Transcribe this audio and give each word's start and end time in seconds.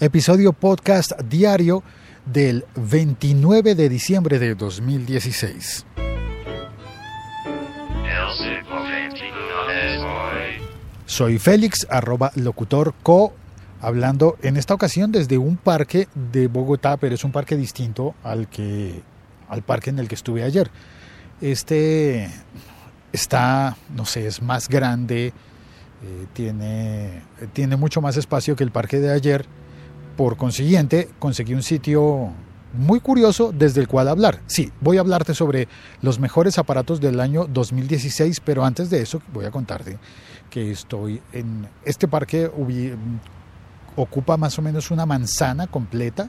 episodio 0.00 0.52
podcast 0.52 1.12
diario 1.22 1.82
del 2.26 2.64
29 2.76 3.74
de 3.74 3.88
diciembre 3.88 4.38
de 4.38 4.54
2016. 4.54 5.86
Soy 11.06 11.38
Félix, 11.38 11.86
arroba 11.88 12.30
locutor 12.34 12.94
co, 13.02 13.32
hablando 13.80 14.36
en 14.42 14.56
esta 14.56 14.74
ocasión 14.74 15.12
desde 15.12 15.38
un 15.38 15.56
parque 15.56 16.08
de 16.14 16.48
Bogotá, 16.48 16.98
pero 16.98 17.14
es 17.14 17.24
un 17.24 17.32
parque 17.32 17.56
distinto 17.56 18.14
al, 18.22 18.48
que, 18.48 19.00
al 19.48 19.62
parque 19.62 19.90
en 19.90 19.98
el 19.98 20.08
que 20.08 20.14
estuve 20.14 20.42
ayer. 20.42 20.70
Este 21.40 22.28
está, 23.12 23.76
no 23.94 24.04
sé, 24.04 24.26
es 24.26 24.42
más 24.42 24.68
grande, 24.68 25.28
eh, 25.28 26.26
tiene, 26.34 27.22
tiene 27.54 27.76
mucho 27.76 28.02
más 28.02 28.16
espacio 28.16 28.56
que 28.56 28.64
el 28.64 28.70
parque 28.70 29.00
de 29.00 29.12
ayer. 29.12 29.46
Por 30.16 30.36
consiguiente, 30.36 31.08
conseguí 31.18 31.54
un 31.54 31.62
sitio 31.62 32.30
muy 32.72 33.00
curioso 33.00 33.52
desde 33.52 33.80
el 33.80 33.88
cual 33.88 34.08
hablar. 34.08 34.40
Sí, 34.46 34.72
voy 34.80 34.98
a 34.98 35.00
hablarte 35.00 35.34
sobre 35.34 35.68
los 36.02 36.18
mejores 36.18 36.58
aparatos 36.58 37.00
del 37.00 37.20
año 37.20 37.46
2016, 37.46 38.40
pero 38.40 38.64
antes 38.64 38.90
de 38.90 39.02
eso 39.02 39.22
voy 39.32 39.44
a 39.44 39.50
contarte 39.50 39.98
que 40.50 40.70
estoy 40.70 41.20
en 41.32 41.68
este 41.84 42.08
parque 42.08 42.50
ocupa 43.96 44.36
más 44.36 44.58
o 44.58 44.62
menos 44.62 44.90
una 44.90 45.06
manzana 45.06 45.66
completa. 45.66 46.28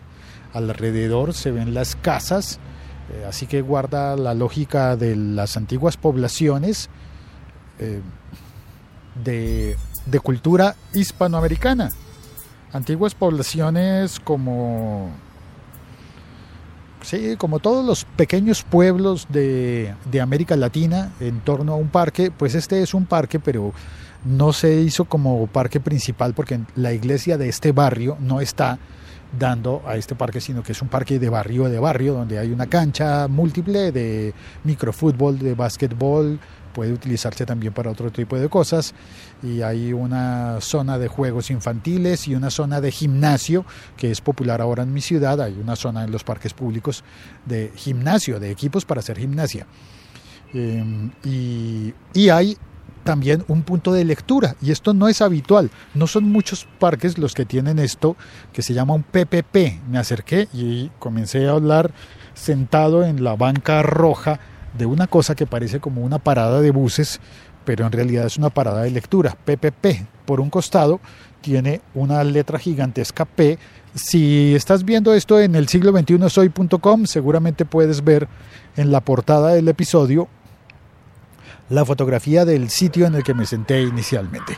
Alrededor 0.53 1.33
se 1.33 1.51
ven 1.51 1.73
las 1.73 1.95
casas, 1.95 2.59
eh, 3.11 3.25
así 3.27 3.47
que 3.47 3.61
guarda 3.61 4.15
la 4.15 4.33
lógica 4.33 4.95
de 4.95 5.15
las 5.15 5.57
antiguas 5.57 5.97
poblaciones 5.97 6.89
eh, 7.79 8.01
de, 9.23 9.77
de 10.05 10.19
cultura 10.19 10.75
hispanoamericana. 10.93 11.89
Antiguas 12.73 13.15
poblaciones 13.15 14.19
como 14.19 15.11
Sí, 17.03 17.35
como 17.37 17.59
todos 17.59 17.85
los 17.85 18.03
pequeños 18.03 18.63
pueblos 18.63 19.27
de, 19.29 19.93
de, 20.11 20.19
América 20.19 20.57
Latina 20.57 21.13
en 21.19 21.39
torno 21.39 21.73
a 21.73 21.75
un 21.77 21.87
parque, 21.87 22.31
pues 22.31 22.53
este 22.53 22.81
es 22.81 22.93
un 22.93 23.05
parque, 23.05 23.39
pero 23.39 23.71
no 24.25 24.51
se 24.51 24.81
hizo 24.81 25.05
como 25.05 25.47
parque 25.47 25.79
principal 25.79 26.33
porque 26.33 26.59
la 26.75 26.91
iglesia 26.93 27.37
de 27.37 27.47
este 27.47 27.71
barrio 27.71 28.17
no 28.19 28.41
está 28.41 28.79
dando 29.37 29.83
a 29.85 29.95
este 29.95 30.15
parque, 30.15 30.41
sino 30.41 30.63
que 30.63 30.71
es 30.71 30.81
un 30.81 30.87
parque 30.87 31.19
de 31.19 31.29
barrio 31.29 31.69
de 31.69 31.79
barrio, 31.79 32.13
donde 32.13 32.39
hay 32.39 32.51
una 32.51 32.67
cancha 32.67 33.27
múltiple 33.27 33.91
de 33.91 34.33
microfútbol, 34.63 35.39
de 35.39 35.53
básquetbol, 35.53 36.39
puede 36.77 36.93
utilizarse 36.93 37.43
también 37.43 37.73
para 37.73 37.89
otro 37.89 38.11
tipo 38.11 38.37
de 38.37 38.49
cosas, 38.49 38.93
y 39.41 39.63
hay 39.63 39.93
una 39.93 40.61
zona 40.61 40.99
de 40.99 41.07
juegos 41.07 41.49
infantiles 41.49 42.27
y 42.27 42.35
una 42.35 42.51
zona 42.51 42.81
de 42.81 42.91
gimnasio, 42.91 43.65
que 43.97 44.11
es 44.11 44.21
popular 44.21 44.61
ahora 44.61 44.83
en 44.83 44.93
mi 44.93 45.01
ciudad, 45.01 45.41
hay 45.41 45.57
una 45.59 45.75
zona 45.75 46.03
en 46.03 46.11
los 46.11 46.23
parques 46.23 46.53
públicos 46.53 47.03
de 47.47 47.71
gimnasio, 47.75 48.39
de 48.39 48.51
equipos 48.51 48.85
para 48.85 48.99
hacer 48.99 49.17
gimnasia. 49.17 49.65
Eh, 50.53 51.09
y, 51.25 51.95
y 52.13 52.29
hay 52.29 52.55
también 53.03 53.43
un 53.47 53.63
punto 53.63 53.91
de 53.91 54.05
lectura 54.05 54.55
y 54.61 54.69
esto 54.69 54.93
no 54.93 55.07
es 55.07 55.23
habitual, 55.23 55.71
no 55.95 56.05
son 56.05 56.25
muchos 56.25 56.67
parques 56.77 57.17
los 57.17 57.33
que 57.33 57.45
tienen 57.45 57.79
esto 57.79 58.15
que 58.53 58.61
se 58.61 58.75
llama 58.75 58.93
un 58.93 59.01
PPP. 59.01 59.81
Me 59.89 59.97
acerqué 59.97 60.47
y 60.53 60.91
comencé 60.99 61.47
a 61.47 61.53
hablar 61.53 61.91
sentado 62.35 63.03
en 63.03 63.23
la 63.23 63.35
banca 63.35 63.81
roja 63.81 64.39
de 64.77 64.85
una 64.85 65.07
cosa 65.07 65.35
que 65.35 65.45
parece 65.45 65.79
como 65.79 66.01
una 66.01 66.19
parada 66.19 66.61
de 66.61 66.71
buses, 66.71 67.19
pero 67.65 67.85
en 67.85 67.91
realidad 67.91 68.25
es 68.25 68.37
una 68.37 68.49
parada 68.49 68.83
de 68.83 68.91
lectura, 68.91 69.35
PPP. 69.43 70.07
Por 70.25 70.39
un 70.39 70.49
costado 70.49 70.99
tiene 71.41 71.81
una 71.93 72.23
letra 72.23 72.59
gigantesca 72.59 73.25
P. 73.25 73.57
Si 73.93 74.53
estás 74.55 74.83
viendo 74.83 75.13
esto 75.13 75.39
en 75.39 75.55
el 75.55 75.67
siglo 75.67 75.91
21 75.91 76.29
soy.com, 76.29 77.05
seguramente 77.05 77.65
puedes 77.65 78.03
ver 78.03 78.27
en 78.75 78.91
la 78.91 79.01
portada 79.01 79.53
del 79.53 79.67
episodio 79.67 80.27
la 81.69 81.83
fotografía 81.83 82.45
del 82.45 82.69
sitio 82.69 83.05
en 83.05 83.15
el 83.15 83.23
que 83.23 83.33
me 83.33 83.45
senté 83.45 83.81
inicialmente. 83.81 84.57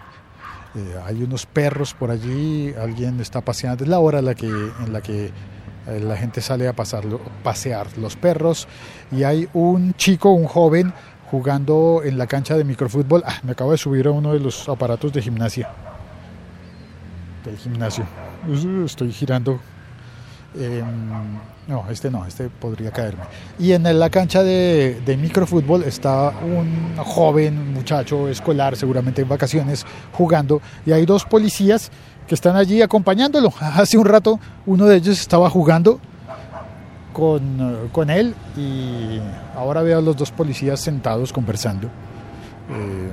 Eh, 0.75 0.96
hay 1.06 1.24
unos 1.24 1.46
perros 1.46 1.96
por 1.96 2.12
allí, 2.12 2.74
alguien 2.79 3.19
está 3.19 3.41
paseando, 3.41 3.84
es 3.84 3.90
la 3.90 4.00
hora 4.00 4.19
en 4.19 4.25
la 4.25 4.35
que, 4.35 5.31
la 6.00 6.18
gente 6.18 6.42
sale 6.42 6.68
a 6.68 6.74
pasarlo, 6.74 7.20
pasear 7.44 7.98
los 7.98 8.16
perros 8.16 8.68
y 9.12 9.24
hay 9.24 9.48
un 9.54 9.94
chico, 9.96 10.32
un 10.32 10.46
joven 10.46 10.94
jugando 11.30 12.02
en 12.04 12.18
la 12.18 12.28
cancha 12.28 12.58
de 12.58 12.64
microfútbol. 12.64 13.24
Ah, 13.26 13.40
me 13.44 13.52
acabo 13.52 13.72
de 13.72 13.78
subir 13.78 14.08
a 14.08 14.12
uno 14.12 14.34
de 14.34 14.40
los 14.40 14.68
aparatos 14.68 15.14
de 15.14 15.22
gimnasia. 15.22 15.70
Del 17.46 17.58
gimnasio. 17.58 18.06
Estoy 18.86 19.12
girando 19.12 19.60
eh, 20.58 20.84
no, 21.68 21.86
este 21.92 22.10
no, 22.10 22.26
este 22.26 22.50
podría 22.50 22.92
caerme. 22.92 23.24
Y 23.60 23.74
en 23.74 24.00
la 24.00 24.10
cancha 24.10 24.44
de 24.44 25.18
microfútbol 25.22 25.84
está 25.84 26.34
un 26.42 26.96
joven 26.98 27.74
muchacho 27.74 28.28
escolar, 28.28 28.76
seguramente 28.76 29.22
en 29.22 29.30
vacaciones, 29.30 29.86
jugando. 30.14 30.62
Y 30.86 30.92
hay 30.92 31.06
dos 31.06 31.26
policías 31.26 31.92
que 32.29 32.35
están 32.35 32.56
allí 32.56 32.81
acompañándolo. 32.81 33.51
Hace 33.59 33.97
un 33.97 34.06
rato 34.06 34.40
uno 34.66 34.85
de 34.85 34.97
ellos 34.97 35.19
estaba 35.19 35.50
jugando 35.50 36.00
con, 37.12 37.90
con 37.91 38.09
él 38.09 38.35
y 38.56 39.19
ahora 39.56 39.81
veo 39.81 39.97
a 39.97 40.01
los 40.01 40.16
dos 40.16 40.31
policías 40.31 40.79
sentados 40.79 41.34
conversando. 41.34 41.88
Eh, 41.88 43.09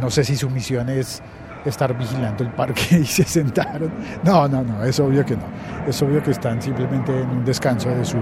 no 0.00 0.10
sé 0.10 0.22
si 0.22 0.36
su 0.36 0.50
misión 0.50 0.90
es 0.90 1.22
estar 1.64 1.96
vigilando 1.96 2.44
el 2.44 2.50
parque 2.50 2.82
y 3.00 3.06
se 3.06 3.24
sentaron. 3.24 3.90
No, 4.22 4.46
no, 4.46 4.62
no, 4.62 4.84
es 4.84 5.00
obvio 5.00 5.24
que 5.24 5.36
no. 5.36 5.44
Es 5.88 6.00
obvio 6.02 6.22
que 6.22 6.32
están 6.32 6.60
simplemente 6.60 7.18
en 7.18 7.30
un 7.30 7.44
descanso 7.44 7.88
de 7.88 8.04
su, 8.04 8.18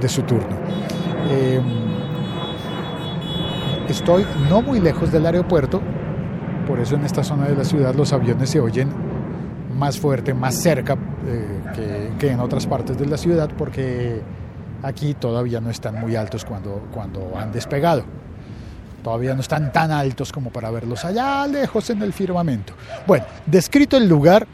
de 0.00 0.08
su 0.08 0.22
turno. 0.22 0.56
Eh, 1.28 1.60
estoy 3.86 4.26
no 4.48 4.62
muy 4.62 4.80
lejos 4.80 5.12
del 5.12 5.26
aeropuerto, 5.26 5.82
por 6.66 6.80
eso 6.80 6.94
en 6.94 7.04
esta 7.04 7.22
zona 7.22 7.46
de 7.48 7.54
la 7.54 7.64
ciudad 7.64 7.94
los 7.94 8.14
aviones 8.14 8.48
se 8.48 8.60
oyen 8.60 9.05
más 9.76 9.98
fuerte, 9.98 10.34
más 10.34 10.54
cerca 10.56 10.96
eh, 11.26 11.60
que, 11.74 12.10
que, 12.18 12.32
en 12.32 12.40
otras 12.40 12.66
partes 12.66 12.98
de 12.98 13.06
la 13.06 13.16
ciudad, 13.16 13.50
porque 13.56 14.22
aquí 14.82 15.14
todavía 15.14 15.60
no 15.60 15.70
están 15.70 16.00
muy 16.00 16.16
altos 16.16 16.44
cuando, 16.44 16.88
cuando 16.92 17.32
han 17.36 17.52
despegado. 17.52 18.04
Todavía 19.02 19.34
no 19.34 19.40
están 19.40 19.72
tan 19.72 19.92
altos 19.92 20.32
como 20.32 20.50
para 20.50 20.70
verlos 20.70 21.04
allá 21.04 21.46
lejos 21.46 21.90
en 21.90 22.02
el 22.02 22.12
firmamento. 22.12 22.72
Bueno, 23.06 23.24
descrito 23.46 23.96
el 23.96 24.08
lugar, 24.08 24.48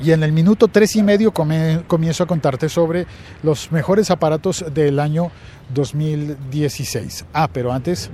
y 0.00 0.12
en 0.12 0.22
el 0.22 0.32
minuto 0.32 0.68
tres 0.68 0.96
y 0.96 1.02
medio 1.02 1.32
comienzo 1.32 2.24
a 2.24 2.26
contarte 2.26 2.68
sobre 2.68 3.06
los 3.42 3.72
mejores 3.72 4.10
aparatos 4.10 4.64
del 4.72 5.00
año 5.00 5.30
2016. 5.74 7.26
Ah, 7.32 7.48
pero 7.52 7.72
antes, 7.72 8.10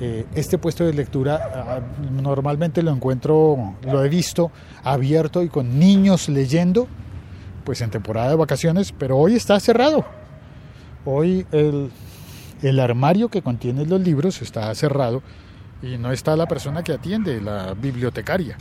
eh, 0.00 0.26
este 0.34 0.58
puesto 0.58 0.84
de 0.84 0.92
lectura 0.92 1.40
ah, 1.54 1.80
normalmente 2.10 2.82
lo 2.82 2.90
encuentro, 2.90 3.74
lo 3.82 4.04
he 4.04 4.08
visto 4.08 4.50
abierto 4.84 5.42
y 5.42 5.48
con 5.48 5.78
niños 5.78 6.28
leyendo, 6.28 6.86
pues 7.64 7.80
en 7.80 7.90
temporada 7.90 8.30
de 8.30 8.36
vacaciones, 8.36 8.92
pero 8.92 9.16
hoy 9.16 9.34
está 9.34 9.58
cerrado. 9.60 10.04
Hoy 11.04 11.46
el 11.52 11.90
el 12.62 12.80
armario 12.80 13.28
que 13.28 13.42
contiene 13.42 13.84
los 13.84 14.00
libros 14.00 14.40
está 14.42 14.74
cerrado 14.74 15.22
y 15.82 15.98
no 15.98 16.12
está 16.12 16.36
la 16.36 16.46
persona 16.46 16.82
que 16.82 16.92
atiende, 16.92 17.40
la 17.40 17.74
bibliotecaria. 17.74 18.56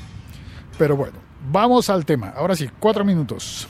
Pero 0.78 0.98
bueno, 0.98 1.18
vamos 1.52 1.90
al 1.90 2.06
tema. 2.06 2.34
Ahora 2.36 2.56
sí, 2.56 2.70
cuatro 2.80 3.04
minutos. 3.04 3.68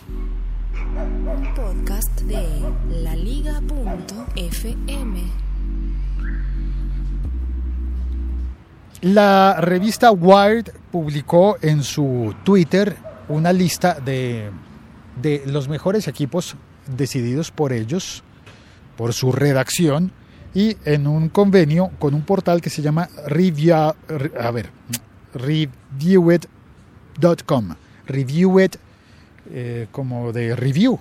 Podcast 1.55 2.21
de 2.21 2.43
laliga.fm. 3.03 3.55
La 9.01 9.57
revista 9.59 10.11
Wired 10.11 10.71
publicó 10.91 11.57
en 11.61 11.83
su 11.83 12.33
Twitter 12.43 12.95
una 13.27 13.53
lista 13.53 13.99
de, 13.99 14.49
de 15.21 15.43
los 15.45 15.67
mejores 15.67 16.07
equipos 16.07 16.55
decididos 16.87 17.51
por 17.51 17.73
ellos 17.73 18.23
por 18.95 19.13
su 19.13 19.31
redacción 19.31 20.11
y 20.53 20.77
en 20.85 21.07
un 21.07 21.29
convenio 21.29 21.91
con 21.99 22.13
un 22.13 22.21
portal 22.21 22.61
que 22.61 22.69
se 22.69 22.81
llama 22.81 23.09
review, 23.27 23.93
a 24.39 24.51
ver, 24.51 24.69
reviewit.com. 27.15 27.75
Reviewit 28.07 28.77
eh, 29.51 29.87
como 29.91 30.31
de 30.31 30.55
review, 30.55 30.99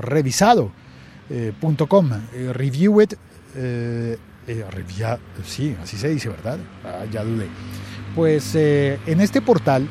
revisado, 0.00 0.70
eh. 1.30 1.52
Eh, 1.60 2.52
reviewit, 2.52 3.14
eh, 3.56 4.18
sí, 5.46 5.76
así 5.82 5.96
se 5.96 6.08
dice, 6.08 6.28
¿verdad? 6.28 6.58
Ah, 6.84 7.04
ya 7.10 7.24
dudé. 7.24 7.46
Pues 8.14 8.54
en 8.54 9.20
este 9.20 9.40
portal, 9.40 9.88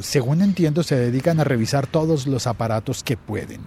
según 0.00 0.42
entiendo, 0.42 0.82
se 0.82 0.96
dedican 0.96 1.40
a 1.40 1.44
revisar 1.44 1.86
todos 1.86 2.26
los 2.26 2.46
aparatos 2.46 3.02
que 3.02 3.16
pueden 3.16 3.60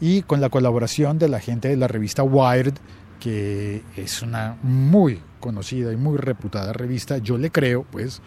y 0.00 0.22
con 0.22 0.40
la 0.40 0.48
colaboración 0.48 1.18
de 1.18 1.28
la 1.28 1.40
gente 1.40 1.68
de 1.68 1.76
la 1.76 1.88
revista 1.88 2.22
Wired, 2.22 2.74
que 3.18 3.82
es 3.96 4.22
una 4.22 4.56
muy 4.62 5.20
conocida 5.40 5.92
y 5.92 5.96
muy 5.96 6.18
reputada 6.18 6.72
revista, 6.72 7.18
yo 7.18 7.38
le 7.38 7.50
creo, 7.50 7.84
pues, 7.90 8.20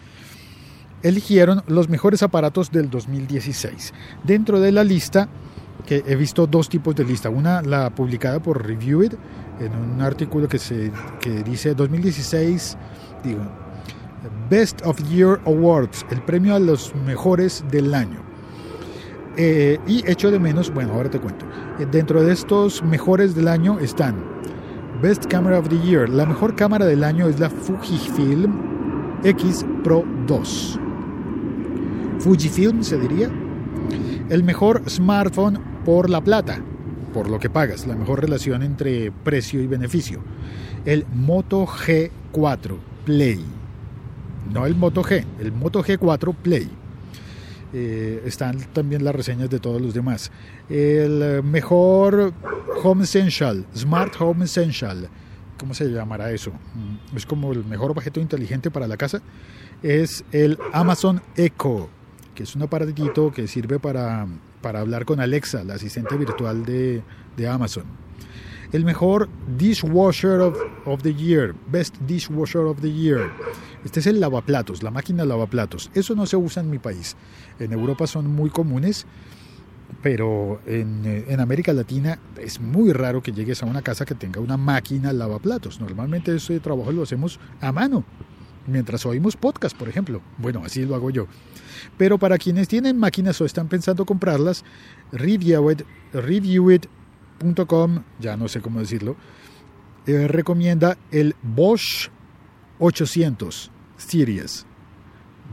eligieron 1.02 1.62
los 1.66 1.88
mejores 1.88 2.22
aparatos 2.22 2.70
del 2.70 2.90
2016. 2.90 3.92
Dentro 4.24 4.60
de 4.60 4.72
la 4.72 4.84
lista, 4.84 5.28
que 5.86 6.04
he 6.06 6.16
visto 6.16 6.46
dos 6.46 6.68
tipos 6.68 6.94
de 6.94 7.04
lista. 7.04 7.30
Una, 7.30 7.62
la 7.62 7.90
publicada 7.90 8.40
por 8.40 8.66
Reviewed, 8.66 9.14
en 9.60 9.74
un 9.74 10.02
artículo 10.02 10.48
que, 10.48 10.58
se, 10.58 10.92
que 11.20 11.42
dice 11.42 11.74
2016, 11.74 12.76
digo, 13.24 13.40
Best 14.50 14.84
of 14.84 14.98
Year 15.08 15.40
Awards, 15.46 16.04
el 16.10 16.22
premio 16.22 16.54
a 16.54 16.58
los 16.58 16.94
mejores 16.94 17.64
del 17.70 17.94
año. 17.94 18.20
Eh, 19.36 19.78
y 19.86 20.02
hecho 20.10 20.30
de 20.30 20.38
menos, 20.38 20.72
bueno, 20.74 20.94
ahora 20.94 21.10
te 21.10 21.20
cuento. 21.20 21.46
Eh, 21.78 21.86
dentro 21.90 22.22
de 22.22 22.32
estos 22.32 22.82
mejores 22.82 23.34
del 23.34 23.46
año 23.46 23.78
están 23.78 24.16
Best 25.00 25.26
Camera 25.26 25.58
of 25.58 25.68
the 25.68 25.78
Year. 25.78 26.08
La 26.08 26.26
mejor 26.26 26.56
cámara 26.56 26.86
del 26.86 27.04
año 27.04 27.28
es 27.28 27.38
la 27.38 27.48
Fujifilm 27.48 28.52
X 29.22 29.64
Pro 29.84 30.04
2. 30.26 30.80
Fujifilm 32.28 32.84
se 32.84 32.98
diría. 32.98 33.30
El 34.28 34.42
mejor 34.44 34.82
smartphone 34.86 35.58
por 35.86 36.10
la 36.10 36.20
plata, 36.20 36.60
por 37.14 37.30
lo 37.30 37.38
que 37.38 37.48
pagas, 37.48 37.86
la 37.86 37.96
mejor 37.96 38.20
relación 38.20 38.62
entre 38.62 39.10
precio 39.10 39.62
y 39.62 39.66
beneficio. 39.66 40.20
El 40.84 41.06
Moto 41.14 41.66
G4 41.66 42.76
Play. 43.06 43.42
No 44.52 44.66
el 44.66 44.74
Moto 44.74 45.02
G, 45.02 45.24
el 45.40 45.52
Moto 45.52 45.82
G4 45.82 46.34
Play. 46.34 46.68
Eh, 47.72 48.22
están 48.26 48.58
también 48.74 49.04
las 49.04 49.14
reseñas 49.14 49.48
de 49.48 49.58
todos 49.58 49.80
los 49.80 49.94
demás. 49.94 50.30
El 50.68 51.42
mejor 51.42 52.34
Home 52.84 53.04
Essential, 53.04 53.64
Smart 53.74 54.12
Home 54.20 54.44
Essential, 54.44 55.08
¿cómo 55.58 55.72
se 55.72 55.86
llamará 55.86 56.30
eso? 56.30 56.50
Mm, 56.50 57.16
es 57.16 57.24
como 57.24 57.52
el 57.52 57.64
mejor 57.64 57.90
objeto 57.90 58.20
inteligente 58.20 58.70
para 58.70 58.86
la 58.86 58.98
casa. 58.98 59.22
Es 59.82 60.24
el 60.30 60.58
Amazon 60.74 61.22
Echo, 61.34 61.88
que 62.38 62.44
es 62.44 62.54
un 62.54 62.62
aparatito 62.62 63.32
que 63.32 63.48
sirve 63.48 63.80
para, 63.80 64.28
para 64.62 64.78
hablar 64.78 65.04
con 65.04 65.18
Alexa, 65.18 65.64
la 65.64 65.74
asistente 65.74 66.16
virtual 66.16 66.64
de, 66.64 67.02
de 67.36 67.48
Amazon. 67.48 67.82
El 68.70 68.84
mejor 68.84 69.28
Dishwasher 69.56 70.38
of, 70.38 70.56
of, 70.86 71.02
the 71.02 71.12
Year, 71.12 71.52
Best 71.72 71.96
Dishwasher 72.06 72.60
of 72.60 72.80
the 72.80 72.92
Year. 72.92 73.28
Este 73.84 73.98
es 73.98 74.06
el 74.06 74.20
lavaplatos, 74.20 74.84
la 74.84 74.92
máquina 74.92 75.24
lavaplatos. 75.24 75.90
Eso 75.94 76.14
no 76.14 76.26
se 76.26 76.36
usa 76.36 76.62
en 76.62 76.70
mi 76.70 76.78
país. 76.78 77.16
En 77.58 77.72
Europa 77.72 78.06
son 78.06 78.28
muy 78.28 78.50
comunes, 78.50 79.04
pero 80.00 80.60
en, 80.64 81.06
eh, 81.06 81.24
en, 81.26 81.40
América 81.40 81.72
Latina 81.72 82.20
es 82.40 82.60
muy 82.60 82.92
raro 82.92 83.20
que 83.20 83.32
llegues 83.32 83.64
a 83.64 83.66
una 83.66 83.82
casa 83.82 84.04
que 84.04 84.14
tenga 84.14 84.40
una 84.40 84.56
máquina 84.56 85.12
lavaplatos. 85.12 85.80
Normalmente 85.80 86.36
ese 86.36 86.60
trabajo 86.60 86.92
lo 86.92 87.02
hacemos 87.02 87.40
a 87.60 87.72
mano, 87.72 88.04
mientras 88.68 89.04
oímos 89.06 89.36
podcast, 89.36 89.76
por 89.76 89.88
ejemplo. 89.88 90.20
Bueno, 90.36 90.62
así 90.64 90.84
lo 90.84 90.94
hago 90.94 91.10
yo. 91.10 91.26
Pero 91.96 92.18
para 92.18 92.38
quienes 92.38 92.68
tienen 92.68 92.98
máquinas 92.98 93.40
o 93.40 93.44
están 93.44 93.68
pensando 93.68 94.04
comprarlas, 94.04 94.64
Reviewit, 95.12 95.82
Reviewit.com, 96.12 98.02
ya 98.20 98.36
no 98.36 98.48
sé 98.48 98.60
cómo 98.60 98.80
decirlo, 98.80 99.16
eh, 100.06 100.28
recomienda 100.28 100.96
el 101.10 101.34
Bosch 101.42 102.10
800 102.78 103.70
Series. 103.96 104.64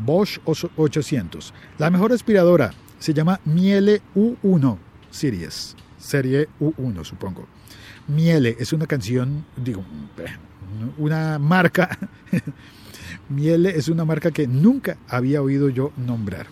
Bosch 0.04 0.40
800. 0.46 1.54
La 1.78 1.90
mejor 1.90 2.12
aspiradora 2.12 2.74
se 3.00 3.14
llama 3.14 3.40
Miele 3.46 4.02
U1 4.16 4.78
Series. 5.10 5.76
Serie 5.98 6.48
U1, 6.60 7.04
supongo. 7.04 7.48
Miele 8.08 8.56
es 8.60 8.74
una 8.74 8.86
canción, 8.86 9.46
digo, 9.56 9.84
una 10.98 11.40
marca. 11.40 11.98
Miele 13.30 13.78
es 13.78 13.88
una 13.88 14.06
marca 14.06 14.32
que 14.32 14.48
nunca 14.48 14.98
había 15.08 15.42
oído 15.42 15.70
yo 15.70 15.92
nombrar. 15.98 16.48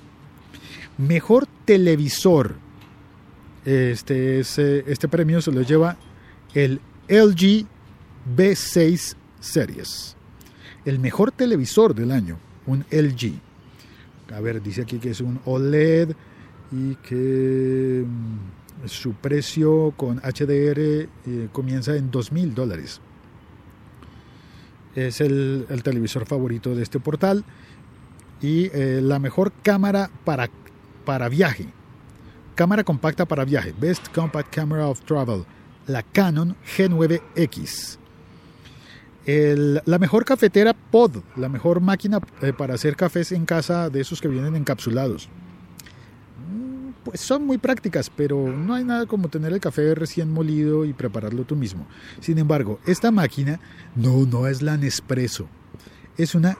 Mejor 0.97 1.47
televisor. 1.65 2.55
Este, 3.65 4.39
es, 4.39 4.57
este 4.59 5.07
premio 5.07 5.41
se 5.41 5.51
lo 5.51 5.61
lleva 5.61 5.97
el 6.53 6.81
LG 7.07 7.65
B6 8.35 9.15
Series. 9.39 10.15
El 10.85 10.99
mejor 10.99 11.31
televisor 11.31 11.95
del 11.95 12.11
año, 12.11 12.37
un 12.65 12.85
LG. 12.91 13.33
A 14.33 14.39
ver, 14.41 14.61
dice 14.61 14.81
aquí 14.81 14.99
que 14.99 15.11
es 15.11 15.21
un 15.21 15.39
OLED 15.45 16.11
y 16.71 16.95
que 16.95 18.05
mm, 18.05 18.87
su 18.87 19.13
precio 19.13 19.93
con 19.95 20.17
HDR 20.19 20.79
eh, 20.79 21.07
comienza 21.51 21.95
en 21.95 22.09
2 22.09 22.31
mil 22.31 22.53
dólares. 22.53 22.99
Es 24.95 25.21
el, 25.21 25.65
el, 25.69 25.83
televisor 25.83 26.25
favorito 26.25 26.75
de 26.75 26.83
este 26.83 26.99
portal 26.99 27.43
y 28.41 28.65
eh, 28.73 28.99
la 29.01 29.19
mejor 29.19 29.51
cámara 29.63 30.11
para, 30.25 30.49
para 31.05 31.29
viaje. 31.29 31.67
Cámara 32.55 32.83
compacta 32.83 33.25
para 33.25 33.45
viaje. 33.45 33.73
Best 33.79 34.09
Compact 34.13 34.53
Camera 34.53 34.87
of 34.87 35.01
Travel. 35.01 35.45
La 35.87 36.03
Canon 36.03 36.55
G9X. 36.77 37.97
El, 39.25 39.81
la 39.85 39.97
mejor 39.97 40.25
cafetera 40.25 40.73
Pod, 40.73 41.23
la 41.37 41.47
mejor 41.47 41.79
máquina 41.79 42.19
eh, 42.41 42.51
para 42.51 42.73
hacer 42.73 42.97
cafés 42.97 43.31
en 43.31 43.45
casa 43.45 43.89
de 43.89 44.01
esos 44.01 44.21
que 44.21 44.27
vienen 44.27 44.55
encapsulados. 44.55 45.29
Son 47.13 47.45
muy 47.45 47.57
prácticas, 47.57 48.09
pero 48.09 48.47
no 48.47 48.73
hay 48.73 48.83
nada 48.83 49.05
como 49.05 49.29
tener 49.29 49.53
el 49.53 49.59
café 49.59 49.93
recién 49.95 50.31
molido 50.31 50.85
y 50.85 50.93
prepararlo 50.93 51.43
tú 51.43 51.55
mismo. 51.55 51.85
Sin 52.19 52.39
embargo, 52.39 52.79
esta 52.85 53.11
máquina 53.11 53.59
no, 53.95 54.25
no 54.25 54.47
es 54.47 54.61
la 54.61 54.77
Nespresso. 54.77 55.47
Es 56.17 56.35
una 56.35 56.57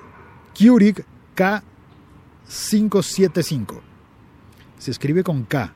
Keurig 0.54 1.06
K575. 1.36 3.82
Se 4.78 4.92
escribe 4.92 5.24
con 5.24 5.44
K. 5.44 5.74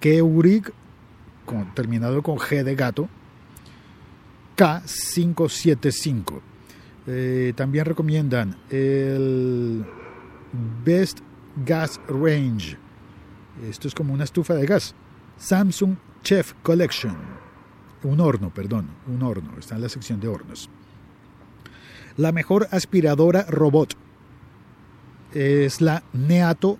Keurig, 0.00 0.72
con, 1.46 1.72
terminado 1.74 2.22
con 2.22 2.36
G 2.38 2.64
de 2.64 2.74
gato, 2.74 3.08
K575. 4.56 6.40
Eh, 7.06 7.52
también 7.56 7.84
recomiendan 7.84 8.56
el 8.70 9.84
Best 10.84 11.20
Gas 11.64 12.00
Range. 12.08 12.81
Esto 13.68 13.88
es 13.88 13.94
como 13.94 14.12
una 14.12 14.24
estufa 14.24 14.54
de 14.54 14.66
gas. 14.66 14.94
Samsung 15.38 15.96
Chef 16.22 16.54
Collection. 16.62 17.16
Un 18.02 18.20
horno, 18.20 18.52
perdón, 18.52 18.88
un 19.06 19.22
horno. 19.22 19.52
Está 19.58 19.76
en 19.76 19.82
la 19.82 19.88
sección 19.88 20.20
de 20.20 20.28
hornos. 20.28 20.68
La 22.16 22.32
mejor 22.32 22.68
aspiradora 22.70 23.44
robot 23.48 23.94
es 25.32 25.80
la 25.80 26.02
Neato 26.12 26.78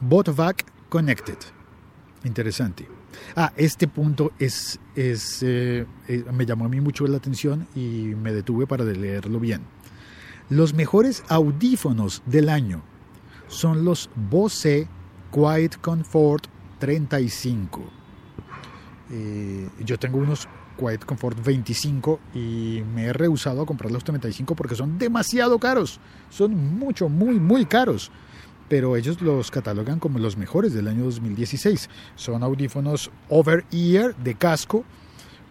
Botvac 0.00 0.64
Connected. 0.88 1.38
Interesante. 2.24 2.88
Ah, 3.36 3.52
este 3.56 3.86
punto 3.86 4.32
es, 4.38 4.80
es 4.96 5.42
eh, 5.42 5.86
eh, 6.08 6.24
me 6.32 6.46
llamó 6.46 6.64
a 6.64 6.68
mí 6.68 6.80
mucho 6.80 7.06
la 7.06 7.18
atención 7.18 7.68
y 7.74 8.14
me 8.16 8.32
detuve 8.32 8.66
para 8.66 8.84
leerlo 8.84 9.38
bien. 9.38 9.62
Los 10.48 10.74
mejores 10.74 11.22
audífonos 11.28 12.22
del 12.26 12.48
año 12.48 12.82
son 13.46 13.84
los 13.84 14.10
Bose 14.16 14.88
Quiet 15.34 15.80
Comfort 15.80 16.46
35. 16.78 17.82
Eh, 19.10 19.68
yo 19.84 19.98
tengo 19.98 20.18
unos 20.18 20.48
Quiet 20.78 21.04
Comfort 21.04 21.44
25 21.44 22.20
y 22.34 22.84
me 22.94 23.06
he 23.06 23.12
rehusado 23.12 23.62
a 23.62 23.66
comprar 23.66 23.90
los 23.90 24.04
35 24.04 24.54
porque 24.54 24.76
son 24.76 24.96
demasiado 24.96 25.58
caros. 25.58 25.98
Son 26.30 26.54
mucho, 26.54 27.08
muy, 27.08 27.40
muy 27.40 27.66
caros 27.66 28.12
pero 28.66 28.96
ellos 28.96 29.20
los 29.20 29.50
catalogan 29.50 30.00
como 30.00 30.18
los 30.18 30.38
mejores 30.38 30.72
del 30.72 30.88
año 30.88 31.04
2016. 31.04 31.90
Son 32.16 32.42
audífonos 32.42 33.10
over-ear 33.28 34.16
de 34.16 34.34
casco 34.36 34.84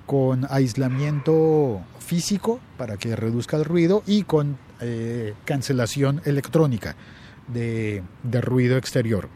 con 0.07 0.47
aislamiento 0.49 1.79
físico 1.99 2.59
para 2.75 2.97
que 2.97 3.15
reduzca 3.15 3.55
el 3.57 3.65
ruido 3.65 4.03
y 4.07 4.23
con 4.23 4.57
eh, 4.81 5.35
cancelación 5.45 6.21
electrónica 6.25 6.95
de, 7.47 8.03
de 8.23 8.41
ruido 8.41 8.77
exterior. 8.77 9.29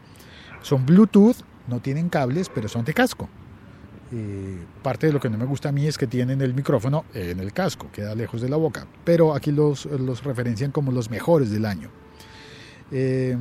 Son 0.68 0.84
Bluetooth, 0.84 1.36
no 1.66 1.80
tienen 1.80 2.10
cables, 2.10 2.50
pero 2.54 2.68
son 2.68 2.84
de 2.84 2.92
casco. 2.92 3.26
Parte 4.82 5.06
de 5.06 5.14
lo 5.14 5.20
que 5.20 5.30
no 5.30 5.38
me 5.38 5.46
gusta 5.46 5.70
a 5.70 5.72
mí 5.72 5.86
es 5.86 5.96
que 5.96 6.06
tienen 6.06 6.42
el 6.42 6.52
micrófono 6.52 7.06
en 7.14 7.40
el 7.40 7.54
casco, 7.54 7.88
queda 7.90 8.14
lejos 8.14 8.42
de 8.42 8.50
la 8.50 8.58
boca, 8.58 8.86
pero 9.02 9.34
aquí 9.34 9.50
los, 9.50 9.86
los 9.86 10.22
referencian 10.24 10.70
como 10.70 10.92
los 10.92 11.08
mejores 11.08 11.50
del 11.50 11.64
año. 11.64 11.88
Eh, 12.92 13.34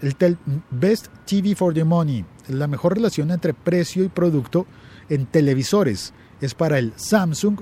el 0.00 0.38
Best 0.72 1.06
TV 1.24 1.54
for 1.54 1.72
the 1.72 1.84
Money, 1.84 2.24
la 2.48 2.66
mejor 2.66 2.94
relación 2.94 3.30
entre 3.30 3.54
precio 3.54 4.02
y 4.02 4.08
producto 4.08 4.66
en 5.08 5.26
televisores, 5.26 6.12
es 6.40 6.54
para 6.54 6.80
el 6.80 6.92
Samsung 6.96 7.60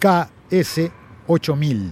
KS8000. 0.00 1.90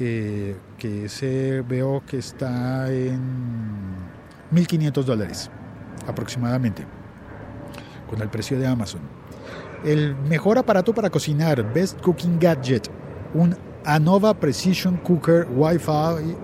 Eh, 0.00 0.56
que 0.78 1.04
ese 1.04 1.60
veo 1.68 2.02
que 2.06 2.16
está 2.16 2.90
en 2.90 4.11
1.500 4.52 5.04
dólares 5.04 5.50
aproximadamente, 6.06 6.84
con 8.08 8.20
el 8.22 8.28
precio 8.28 8.58
de 8.58 8.66
Amazon. 8.66 9.00
El 9.84 10.14
mejor 10.14 10.58
aparato 10.58 10.94
para 10.94 11.10
cocinar, 11.10 11.72
Best 11.72 12.00
Cooking 12.00 12.38
Gadget, 12.38 12.88
un 13.34 13.56
Anova 13.84 14.34
Precision 14.34 14.96
Cooker 14.98 15.48
Wi-Fi 15.50 16.36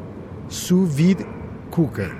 sous 0.48 0.88
vide 0.94 1.24
Cooker. 1.70 2.10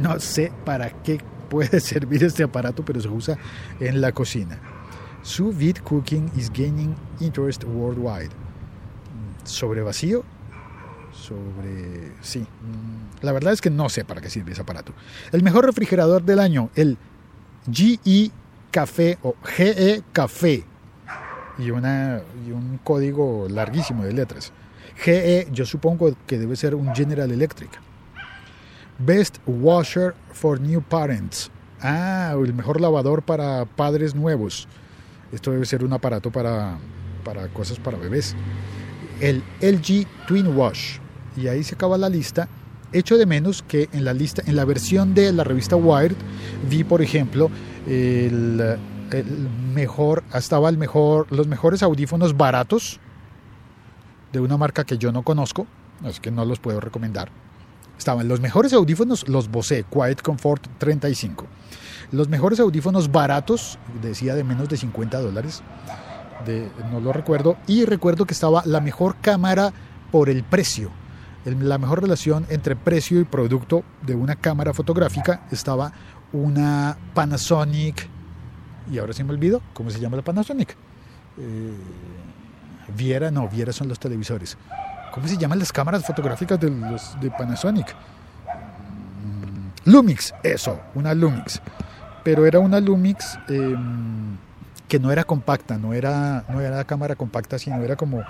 No 0.00 0.18
sé 0.18 0.52
para 0.64 0.90
qué 0.90 1.20
puede 1.48 1.80
servir 1.80 2.24
este 2.24 2.42
aparato, 2.42 2.84
pero 2.84 3.00
se 3.00 3.08
usa 3.08 3.38
en 3.78 4.00
la 4.00 4.12
cocina. 4.12 4.58
Sous 5.22 5.54
vide 5.54 5.80
cooking 5.82 6.30
is 6.36 6.50
gaining 6.50 6.94
interest 7.20 7.64
worldwide. 7.64 8.30
¿Sobre 9.44 9.82
vacío? 9.82 10.24
Sobre... 11.12 12.12
Sí. 12.20 12.40
Mm, 12.40 13.24
la 13.24 13.32
verdad 13.32 13.52
es 13.52 13.60
que 13.60 13.70
no 13.70 13.88
sé 13.88 14.04
para 14.04 14.20
qué 14.20 14.30
sirve 14.30 14.52
ese 14.52 14.62
aparato. 14.62 14.92
El 15.32 15.42
mejor 15.42 15.66
refrigerador 15.66 16.22
del 16.22 16.38
año, 16.38 16.70
el 16.74 16.96
GE 17.70 18.30
Café 18.70 19.18
o 19.22 19.34
GE 19.44 20.02
Café. 20.12 20.64
Y, 21.58 21.70
una, 21.70 22.22
y 22.46 22.52
un 22.52 22.78
código 22.82 23.46
larguísimo 23.50 24.04
de 24.04 24.12
letras. 24.12 24.52
GE, 24.96 25.48
yo 25.52 25.66
supongo 25.66 26.14
que 26.26 26.38
debe 26.38 26.56
ser 26.56 26.74
un 26.74 26.94
General 26.94 27.30
Electric. 27.30 27.70
Best 28.98 29.38
Washer 29.46 30.14
for 30.32 30.60
New 30.60 30.82
Parents. 30.82 31.50
Ah, 31.80 32.34
el 32.42 32.54
mejor 32.54 32.80
lavador 32.80 33.22
para 33.22 33.64
padres 33.64 34.14
nuevos. 34.14 34.68
Esto 35.32 35.52
debe 35.52 35.64
ser 35.64 35.84
un 35.84 35.92
aparato 35.92 36.30
para, 36.30 36.78
para 37.24 37.48
cosas 37.48 37.78
para 37.78 37.96
bebés. 37.96 38.34
El 39.20 39.42
LG 39.60 40.06
Twin 40.26 40.56
Wash. 40.56 40.98
Y 41.36 41.46
ahí 41.46 41.62
se 41.62 41.74
acaba 41.74 41.98
la 41.98 42.08
lista. 42.08 42.48
Echo 42.92 43.16
de 43.16 43.26
menos 43.26 43.62
que 43.62 43.88
en 43.92 44.04
la 44.04 44.12
lista, 44.12 44.42
en 44.46 44.56
la 44.56 44.64
versión 44.64 45.14
de 45.14 45.32
la 45.32 45.44
revista 45.44 45.76
Wired, 45.76 46.16
vi, 46.68 46.82
por 46.82 47.02
ejemplo, 47.02 47.50
el, 47.86 48.78
el 49.12 49.48
mejor, 49.74 50.24
estaba 50.34 50.68
el 50.68 50.76
mejor, 50.76 51.26
los 51.30 51.46
mejores 51.46 51.82
audífonos 51.82 52.36
baratos 52.36 52.98
de 54.32 54.40
una 54.40 54.56
marca 54.56 54.84
que 54.84 54.98
yo 54.98 55.12
no 55.12 55.22
conozco, 55.22 55.66
es 56.04 56.18
que 56.18 56.30
no 56.30 56.44
los 56.44 56.58
puedo 56.58 56.80
recomendar. 56.80 57.30
Estaban 57.98 58.28
los 58.28 58.40
mejores 58.40 58.72
audífonos, 58.72 59.28
los 59.28 59.50
Bose 59.50 59.84
Quiet 59.90 60.22
Comfort 60.22 60.66
35. 60.78 61.46
Los 62.12 62.28
mejores 62.28 62.58
audífonos 62.58 63.12
baratos, 63.12 63.78
decía 64.00 64.34
de 64.34 64.42
menos 64.42 64.68
de 64.68 64.78
50 64.78 65.20
dólares, 65.20 65.62
no 66.90 67.00
lo 67.00 67.12
recuerdo. 67.12 67.56
Y 67.66 67.84
recuerdo 67.84 68.26
que 68.26 68.34
estaba 68.34 68.62
la 68.64 68.80
mejor 68.80 69.16
cámara 69.20 69.72
por 70.10 70.28
el 70.28 70.42
precio. 70.42 70.90
la 71.44 71.78
mejor 71.78 72.02
relación 72.02 72.46
entre 72.50 72.76
precio 72.76 73.20
y 73.20 73.24
producto 73.24 73.82
de 74.02 74.14
una 74.14 74.36
cámara 74.36 74.74
fotográfica 74.74 75.42
estaba 75.50 75.92
una 76.32 76.96
Panasonic. 77.14 78.08
Y 78.90 78.98
ahora 78.98 79.12
se 79.12 79.24
me 79.24 79.32
olvidó, 79.32 79.62
¿cómo 79.72 79.90
se 79.90 80.00
llama 80.00 80.16
la 80.16 80.22
Panasonic? 80.22 80.76
Eh, 81.38 81.74
Viera, 82.96 83.30
no, 83.30 83.48
Viera 83.48 83.72
son 83.72 83.88
los 83.88 83.98
televisores. 83.98 84.56
¿Cómo 85.12 85.26
se 85.26 85.36
llaman 85.36 85.58
las 85.58 85.72
cámaras 85.72 86.04
fotográficas 86.04 86.58
de, 86.60 86.70
los, 86.70 87.20
de 87.20 87.30
Panasonic? 87.30 87.94
Mm, 89.24 89.90
Lumix, 89.90 90.34
eso, 90.42 90.80
una 90.94 91.14
Lumix. 91.14 91.60
Pero 92.22 92.46
era 92.46 92.58
una 92.58 92.80
Lumix 92.80 93.38
em, 93.48 94.36
que 94.90 94.98
no 94.98 95.12
era 95.12 95.22
compacta, 95.22 95.78
no 95.78 95.94
era, 95.94 96.44
no 96.48 96.60
era 96.60 96.82
cámara 96.84 97.14
compacta, 97.14 97.60
sino 97.60 97.80
era 97.80 97.94
como 97.94 98.24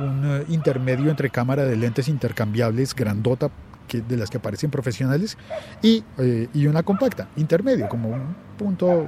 un 0.00 0.22
eh, 0.24 0.44
intermedio 0.48 1.10
entre 1.10 1.28
cámara 1.28 1.66
de 1.66 1.76
lentes 1.76 2.08
intercambiables 2.08 2.94
grandota 2.94 3.50
de 3.92 4.16
las 4.16 4.30
que 4.30 4.38
aparecen 4.38 4.70
profesionales 4.70 5.36
y, 5.82 6.02
eh, 6.16 6.48
y 6.54 6.66
una 6.68 6.82
compacta, 6.82 7.28
intermedio, 7.36 7.86
como 7.90 8.08
un 8.08 8.34
punto 8.56 9.06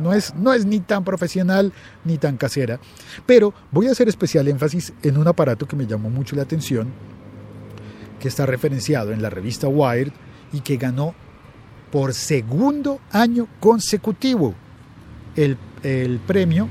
no 0.00 0.12
es, 0.12 0.34
no 0.34 0.52
es 0.52 0.66
ni 0.66 0.80
tan 0.80 1.04
profesional 1.04 1.72
ni 2.04 2.18
tan 2.18 2.36
casera, 2.36 2.80
pero 3.24 3.54
voy 3.70 3.86
a 3.86 3.92
hacer 3.92 4.08
especial 4.08 4.48
énfasis 4.48 4.92
en 5.04 5.18
un 5.18 5.28
aparato 5.28 5.66
que 5.66 5.76
me 5.76 5.86
llamó 5.86 6.10
mucho 6.10 6.34
la 6.34 6.42
atención, 6.42 6.88
que 8.18 8.26
está 8.26 8.46
referenciado 8.46 9.12
en 9.12 9.22
la 9.22 9.30
revista 9.30 9.68
Wired 9.68 10.12
y 10.52 10.60
que 10.60 10.76
ganó 10.76 11.14
por 11.92 12.14
segundo 12.14 12.98
año 13.12 13.46
consecutivo 13.60 14.56
el, 15.36 15.56
el 15.86 16.18
premio 16.18 16.68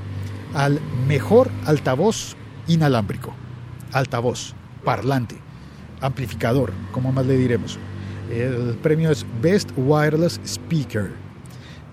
al 0.54 0.80
mejor 1.08 1.50
altavoz 1.66 2.36
inalámbrico, 2.68 3.34
altavoz, 3.94 4.54
parlante, 4.84 5.38
amplificador, 6.02 6.74
como 6.92 7.14
más 7.14 7.26
le 7.26 7.38
diremos. 7.38 7.80
El 8.30 8.76
premio 8.82 9.12
es 9.12 9.26
Best 9.42 9.70
Wireless 9.78 10.42
Speaker 10.46 11.12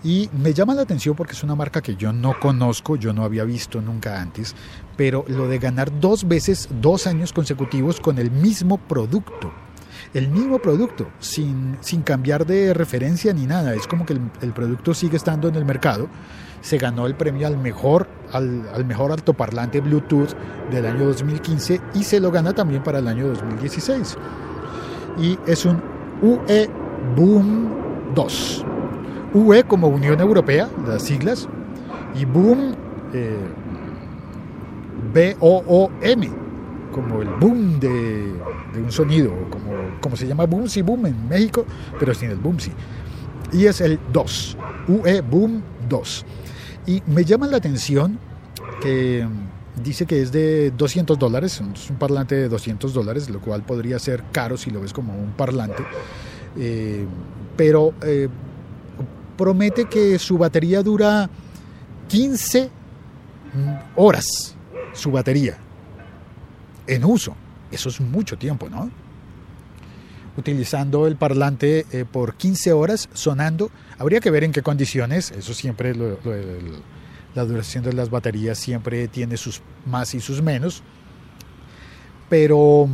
y 0.02 0.28
me 0.32 0.52
llama 0.52 0.74
la 0.74 0.82
atención 0.82 1.14
porque 1.14 1.34
es 1.34 1.44
una 1.44 1.54
marca 1.54 1.80
que 1.80 1.94
yo 1.94 2.12
no 2.12 2.34
conozco, 2.40 2.96
yo 2.96 3.12
no 3.12 3.22
había 3.22 3.44
visto 3.44 3.80
nunca 3.80 4.20
antes, 4.20 4.56
pero 4.96 5.24
lo 5.28 5.46
de 5.46 5.58
ganar 5.58 6.00
dos 6.00 6.26
veces, 6.26 6.68
dos 6.80 7.06
años 7.06 7.32
consecutivos 7.32 8.00
con 8.00 8.18
el 8.18 8.32
mismo 8.32 8.78
producto. 8.78 9.52
El 10.14 10.28
mismo 10.28 10.58
producto, 10.58 11.08
sin, 11.20 11.78
sin 11.80 12.02
cambiar 12.02 12.44
de 12.44 12.74
referencia 12.74 13.32
ni 13.32 13.46
nada. 13.46 13.74
Es 13.74 13.86
como 13.86 14.04
que 14.04 14.12
el, 14.12 14.52
producto 14.52 14.92
sigue 14.92 15.16
estando 15.16 15.48
en 15.48 15.54
el 15.54 15.64
mercado. 15.64 16.08
Se 16.60 16.78
ganó 16.78 17.06
el 17.06 17.14
premio 17.14 17.46
al 17.46 17.56
mejor, 17.56 18.06
al, 18.30 18.68
al 18.74 18.84
mejor 18.84 19.10
altoparlante 19.10 19.80
Bluetooth 19.80 20.34
del 20.70 20.86
año 20.86 21.06
2015 21.06 21.80
y 21.94 22.04
se 22.04 22.20
lo 22.20 22.30
gana 22.30 22.52
también 22.52 22.82
para 22.82 22.98
el 22.98 23.08
año 23.08 23.26
2016. 23.28 24.16
Y 25.18 25.38
es 25.46 25.64
un 25.64 25.82
UE 26.20 26.68
Boom 27.16 28.12
2 28.14 28.64
UE 29.34 29.64
como 29.64 29.88
Unión 29.88 30.20
Europea, 30.20 30.68
las 30.86 31.02
siglas, 31.02 31.48
y 32.14 32.24
Boom, 32.24 32.74
eh, 33.12 33.36
B-O-O-M, 35.12 36.30
como 36.92 37.22
el 37.22 37.28
boom 37.28 37.80
de, 37.80 38.32
un 38.76 38.92
sonido, 38.92 39.32
como, 39.50 39.72
como 40.00 40.16
se 40.16 40.26
llama 40.26 40.46
Boomsy 40.46 40.82
Boom 40.82 41.06
en 41.06 41.28
México, 41.28 41.64
pero 41.98 42.14
sin 42.14 42.30
el 42.30 42.38
Boomsy. 42.38 42.70
Y 43.52 43.66
es 43.66 43.80
el 43.80 43.98
2, 44.12 44.56
UE 44.88 45.20
Boom 45.22 45.62
2. 45.88 46.24
Y 46.86 47.02
me 47.06 47.24
llama 47.24 47.46
la 47.46 47.56
atención 47.56 48.18
que 48.80 49.26
dice 49.82 50.06
que 50.06 50.22
es 50.22 50.32
de 50.32 50.70
200 50.72 51.18
dólares, 51.18 51.60
es 51.74 51.90
un 51.90 51.96
parlante 51.96 52.34
de 52.34 52.48
200 52.48 52.92
dólares, 52.92 53.30
lo 53.30 53.40
cual 53.40 53.62
podría 53.62 53.98
ser 53.98 54.22
caro 54.32 54.56
si 54.56 54.70
lo 54.70 54.80
ves 54.80 54.92
como 54.92 55.14
un 55.14 55.32
parlante. 55.32 55.82
Eh, 56.56 57.06
pero 57.56 57.94
eh, 58.02 58.28
promete 59.36 59.86
que 59.86 60.18
su 60.18 60.38
batería 60.38 60.82
dura 60.82 61.28
15 62.08 62.70
horas, 63.96 64.56
su 64.92 65.10
batería, 65.10 65.58
en 66.86 67.04
uso. 67.04 67.34
Eso 67.70 67.88
es 67.88 68.00
mucho 68.00 68.36
tiempo, 68.36 68.68
¿no? 68.68 68.90
Utilizando 70.36 71.06
el 71.06 71.16
parlante 71.16 71.86
eh, 71.92 72.04
por 72.10 72.34
15 72.36 72.72
horas 72.72 73.08
sonando. 73.12 73.70
Habría 73.98 74.20
que 74.20 74.30
ver 74.30 74.44
en 74.44 74.52
qué 74.52 74.62
condiciones. 74.62 75.30
Eso 75.30 75.54
siempre, 75.54 75.94
la 77.34 77.44
duración 77.44 77.84
de 77.84 77.92
las 77.92 78.10
baterías 78.10 78.58
siempre 78.58 79.08
tiene 79.08 79.36
sus 79.36 79.62
más 79.86 80.14
y 80.14 80.20
sus 80.20 80.42
menos. 80.42 80.82
Pero 82.28 82.88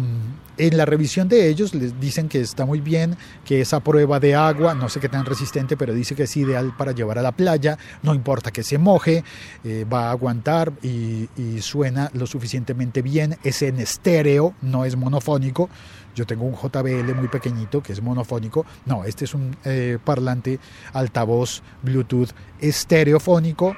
en 0.59 0.77
la 0.77 0.85
revisión 0.85 1.29
de 1.29 1.49
ellos 1.49 1.75
les 1.75 1.99
dicen 2.00 2.29
que 2.29 2.41
está 2.41 2.67
muy 2.67 2.81
bien, 2.81 3.17
que 3.45 3.61
esa 3.61 3.81
prueba 3.81 4.21
de 4.21 4.35
agua, 4.35 4.75
no 4.75 4.88
sé 4.88 5.00
qué 5.00 5.09
tan 5.09 5.25
resistente, 5.25 5.77
pero 5.77 5.95
dice 5.95 6.15
que 6.15 6.25
es 6.25 6.37
ideal 6.37 6.75
para 6.77 6.93
llevar 6.93 7.19
a 7.19 7.23
la 7.23 7.33
playa, 7.33 7.79
no 8.03 8.15
importa 8.15 8.50
que 8.50 8.62
se 8.62 8.79
moje, 8.79 9.25
eh, 9.65 9.87
va 9.91 10.09
a 10.09 10.11
aguantar 10.11 10.73
y, 10.83 11.29
suena 11.61 12.11
lo 12.15 12.27
suficientemente 12.27 13.03
bien, 13.03 13.37
es 13.43 13.62
en 13.62 13.79
estéreo, 13.79 14.55
no 14.62 14.85
es 14.85 14.97
monofónico. 14.97 15.69
Yo 16.15 16.27
tengo 16.27 16.45
un 16.45 16.55
JBL 16.55 17.15
muy 17.15 17.29
pequeñito 17.29 17.83
que 17.83 17.93
es 17.93 18.03
monofónico. 18.03 18.65
No, 18.87 19.05
este 19.05 19.25
es 19.25 19.35
un 19.35 19.57
eh, 19.65 19.99
parlante 20.03 20.59
altavoz 20.93 21.62
Bluetooth 21.83 22.31
estereofónico. 22.61 23.77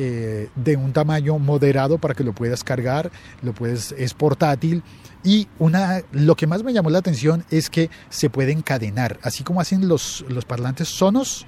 Eh, 0.00 0.48
de 0.54 0.76
un 0.76 0.92
tamaño 0.92 1.40
moderado 1.40 1.98
para 1.98 2.14
que 2.14 2.22
lo 2.22 2.32
puedas 2.32 2.62
cargar, 2.62 3.10
lo 3.42 3.52
puedes, 3.52 3.90
es 3.98 4.14
portátil 4.14 4.84
y 5.24 5.48
una, 5.58 6.02
lo 6.12 6.36
que 6.36 6.46
más 6.46 6.62
me 6.62 6.72
llamó 6.72 6.88
la 6.88 7.00
atención 7.00 7.44
es 7.50 7.68
que 7.68 7.90
se 8.08 8.30
puede 8.30 8.52
encadenar, 8.52 9.18
así 9.22 9.42
como 9.42 9.60
hacen 9.60 9.88
los, 9.88 10.24
los 10.28 10.44
parlantes 10.44 10.86
Sonos, 10.86 11.46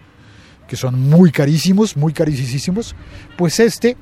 que 0.66 0.75
son 0.75 0.99
muy 0.99 1.30
carísimos, 1.30 1.97
muy 1.97 2.12
carísimos, 2.12 2.97
pues 3.38 3.61
este 3.61 3.97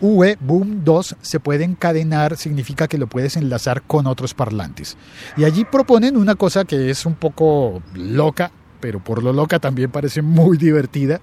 UE 0.00 0.36
Boom 0.40 0.82
2 0.84 1.16
se 1.22 1.40
puede 1.40 1.64
encadenar, 1.64 2.36
significa 2.36 2.88
que 2.88 2.98
lo 2.98 3.06
puedes 3.06 3.36
enlazar 3.36 3.82
con 3.82 4.06
otros 4.06 4.34
parlantes. 4.34 4.96
Y 5.36 5.44
allí 5.44 5.64
proponen 5.64 6.16
una 6.16 6.34
cosa 6.34 6.64
que 6.64 6.90
es 6.90 7.06
un 7.06 7.14
poco 7.14 7.82
loca, 7.94 8.50
pero 8.80 9.02
por 9.02 9.22
lo 9.22 9.32
loca 9.32 9.60
también 9.60 9.90
parece 9.90 10.20
muy 10.20 10.58
divertida, 10.58 11.20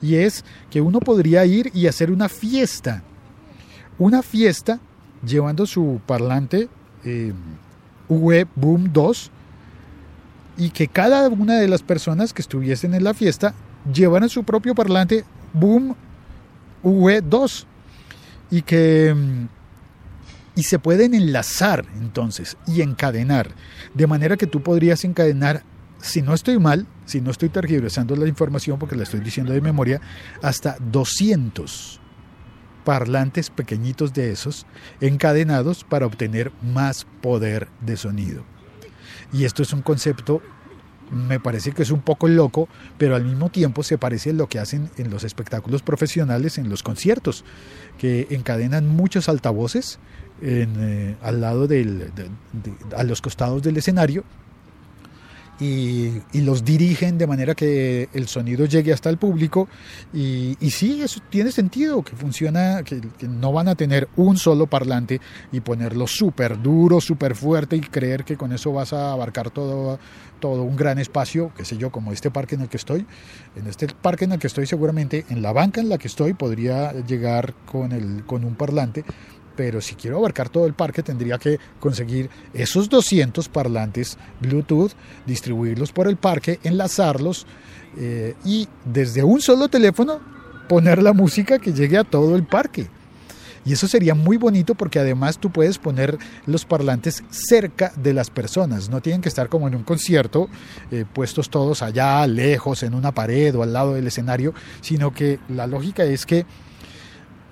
y 0.00 0.16
es 0.16 0.44
que 0.70 0.80
uno 0.80 1.00
podría 1.00 1.44
ir 1.46 1.70
y 1.74 1.86
hacer 1.86 2.10
una 2.10 2.28
fiesta, 2.28 3.02
una 3.98 4.22
fiesta 4.22 4.80
llevando 5.24 5.66
su 5.66 6.00
parlante 6.06 6.68
eh, 7.04 7.32
Boom 8.08 8.92
2 8.92 9.30
y 10.58 10.70
que 10.70 10.88
cada 10.88 11.28
una 11.28 11.56
de 11.56 11.68
las 11.68 11.82
personas 11.82 12.32
que 12.32 12.42
estuviesen 12.42 12.94
en 12.94 13.04
la 13.04 13.14
fiesta 13.14 13.54
llevaran 13.92 14.28
su 14.28 14.44
propio 14.44 14.74
parlante 14.74 15.24
Boom 15.52 15.94
UE 16.82 17.20
2 17.20 17.66
y 18.50 18.62
que 18.62 19.14
mm, 19.14 19.48
Y 20.54 20.62
se 20.62 20.78
pueden 20.78 21.12
enlazar 21.12 21.84
entonces 21.98 22.56
y 22.66 22.80
encadenar. 22.80 23.50
De 23.92 24.06
manera 24.06 24.38
que 24.38 24.46
tú 24.46 24.62
podrías 24.62 25.04
encadenar, 25.04 25.62
si 26.06 26.22
no 26.22 26.34
estoy 26.34 26.58
mal, 26.58 26.86
si 27.04 27.20
no 27.20 27.30
estoy 27.30 27.48
tergiversando 27.48 28.16
la 28.16 28.28
información 28.28 28.78
porque 28.78 28.96
la 28.96 29.02
estoy 29.02 29.20
diciendo 29.20 29.52
de 29.52 29.60
memoria, 29.60 30.00
hasta 30.42 30.76
200 30.80 32.00
parlantes 32.84 33.50
pequeñitos 33.50 34.14
de 34.14 34.30
esos 34.30 34.66
encadenados 35.00 35.84
para 35.84 36.06
obtener 36.06 36.52
más 36.62 37.06
poder 37.20 37.68
de 37.80 37.96
sonido. 37.96 38.44
Y 39.32 39.44
esto 39.44 39.62
es 39.62 39.72
un 39.72 39.82
concepto 39.82 40.40
me 41.10 41.38
parece 41.38 41.72
que 41.72 41.82
es 41.82 41.90
un 41.90 42.00
poco 42.00 42.26
loco, 42.26 42.68
pero 42.98 43.14
al 43.14 43.24
mismo 43.24 43.48
tiempo 43.48 43.82
se 43.82 43.98
parece 43.98 44.30
a 44.30 44.32
lo 44.32 44.48
que 44.48 44.58
hacen 44.58 44.90
en 44.96 45.10
los 45.10 45.24
espectáculos 45.24 45.82
profesionales, 45.82 46.58
en 46.58 46.68
los 46.68 46.82
conciertos, 46.82 47.44
que 47.98 48.26
encadenan 48.30 48.88
muchos 48.88 49.28
altavoces 49.28 49.98
eh, 50.42 51.16
al 51.22 51.40
lado 51.40 51.66
del, 51.68 52.10
a 52.96 53.04
los 53.04 53.22
costados 53.22 53.62
del 53.62 53.76
escenario 53.76 54.24
y, 55.60 56.22
los 56.32 56.64
dirigen 56.64 57.18
de 57.18 57.26
manera 57.26 57.54
que 57.54 58.08
el 58.12 58.28
sonido 58.28 58.66
llegue 58.66 58.92
hasta 58.92 59.10
el 59.10 59.16
público 59.16 59.68
y, 60.12 60.56
y 60.60 60.70
sí, 60.70 61.02
eso 61.02 61.20
tiene 61.28 61.50
sentido, 61.50 62.02
que 62.02 62.14
funciona, 62.14 62.82
que, 62.84 63.00
no 63.26 63.52
van 63.52 63.68
a 63.68 63.74
tener 63.74 64.08
un 64.16 64.36
solo 64.36 64.66
parlante 64.66 65.20
y 65.50 65.60
ponerlo 65.60 66.06
súper 66.06 66.62
duro, 66.62 67.00
súper 67.00 67.34
fuerte 67.34 67.76
y 67.76 67.80
creer 67.80 68.24
que 68.24 68.36
con 68.36 68.52
eso 68.52 68.72
vas 68.72 68.92
a 68.92 69.12
abarcar 69.12 69.50
todo, 69.50 69.98
todo 70.40 70.62
un 70.62 70.76
gran 70.76 70.98
espacio, 70.98 71.52
qué 71.56 71.64
sé 71.64 71.76
yo, 71.76 71.90
como 71.90 72.12
este 72.12 72.30
parque 72.30 72.54
en 72.54 72.62
el 72.62 72.68
que 72.68 72.76
estoy. 72.76 73.06
En 73.56 73.66
este 73.66 73.88
parque 73.88 74.26
en 74.26 74.32
el 74.32 74.38
que 74.38 74.46
estoy 74.46 74.66
seguramente, 74.66 75.24
en 75.30 75.42
la 75.42 75.52
banca 75.52 75.80
en 75.80 75.88
la 75.88 75.98
que 75.98 76.08
estoy, 76.08 76.34
podría 76.34 76.92
llegar 76.92 77.54
con, 77.64 77.92
el, 77.92 78.24
con 78.24 78.44
un 78.44 78.54
parlante 78.54 79.04
pero 79.56 79.80
si 79.80 79.94
quiero 79.94 80.18
abarcar 80.18 80.48
todo 80.48 80.66
el 80.66 80.74
parque 80.74 81.02
tendría 81.02 81.38
que 81.38 81.58
conseguir 81.80 82.30
esos 82.52 82.88
200 82.88 83.48
parlantes 83.48 84.18
Bluetooth, 84.40 84.92
distribuirlos 85.26 85.92
por 85.92 86.06
el 86.06 86.16
parque, 86.16 86.60
enlazarlos 86.62 87.46
eh, 87.98 88.34
y 88.44 88.68
desde 88.84 89.24
un 89.24 89.40
solo 89.40 89.68
teléfono 89.68 90.20
poner 90.68 91.02
la 91.02 91.12
música 91.12 91.58
que 91.58 91.72
llegue 91.72 91.96
a 91.96 92.04
todo 92.04 92.36
el 92.36 92.44
parque. 92.44 92.88
Y 93.64 93.72
eso 93.72 93.88
sería 93.88 94.14
muy 94.14 94.36
bonito 94.36 94.76
porque 94.76 95.00
además 95.00 95.38
tú 95.38 95.50
puedes 95.50 95.78
poner 95.78 96.16
los 96.46 96.64
parlantes 96.64 97.24
cerca 97.30 97.92
de 97.96 98.14
las 98.14 98.30
personas. 98.30 98.88
No 98.88 99.00
tienen 99.02 99.20
que 99.20 99.28
estar 99.28 99.48
como 99.48 99.66
en 99.66 99.74
un 99.74 99.82
concierto, 99.82 100.48
eh, 100.92 101.04
puestos 101.12 101.50
todos 101.50 101.82
allá, 101.82 102.24
lejos, 102.28 102.84
en 102.84 102.94
una 102.94 103.10
pared 103.10 103.56
o 103.56 103.64
al 103.64 103.72
lado 103.72 103.94
del 103.94 104.06
escenario, 104.06 104.54
sino 104.82 105.12
que 105.12 105.40
la 105.48 105.66
lógica 105.66 106.04
es 106.04 106.26
que 106.26 106.46